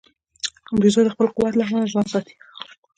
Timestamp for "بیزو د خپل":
0.79-1.27